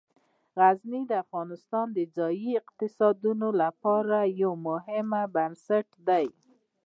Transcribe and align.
غزني 0.57 1.01
د 1.07 1.11
افغانستان 1.23 1.85
د 1.93 1.99
ځایي 2.15 2.51
اقتصادونو 2.61 3.47
لپاره 3.61 4.17
یو 4.41 4.51
مهم 4.67 5.09
بنسټ 5.35 5.87
دی. 6.07 6.25